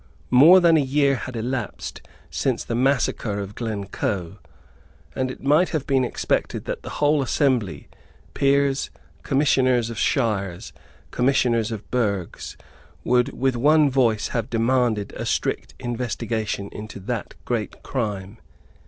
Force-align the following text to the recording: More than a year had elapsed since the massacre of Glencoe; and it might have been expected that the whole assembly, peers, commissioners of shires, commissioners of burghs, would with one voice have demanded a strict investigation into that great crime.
More 0.31 0.59
than 0.59 0.77
a 0.77 0.81
year 0.81 1.13
had 1.15 1.35
elapsed 1.35 2.01
since 2.31 2.63
the 2.63 2.73
massacre 2.73 3.37
of 3.39 3.53
Glencoe; 3.53 4.39
and 5.15 5.29
it 5.29 5.43
might 5.43 5.69
have 5.69 5.85
been 5.85 6.03
expected 6.03 6.65
that 6.65 6.81
the 6.81 6.89
whole 6.97 7.21
assembly, 7.21 7.87
peers, 8.33 8.89
commissioners 9.21 9.91
of 9.91 9.99
shires, 9.99 10.73
commissioners 11.11 11.71
of 11.71 11.91
burghs, 11.91 12.57
would 13.03 13.31
with 13.39 13.55
one 13.55 13.91
voice 13.91 14.29
have 14.29 14.49
demanded 14.49 15.13
a 15.13 15.23
strict 15.23 15.75
investigation 15.79 16.69
into 16.71 16.99
that 17.01 17.35
great 17.45 17.83
crime. 17.83 18.39